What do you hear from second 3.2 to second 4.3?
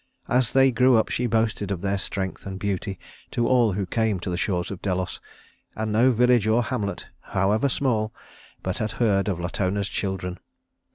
to all who came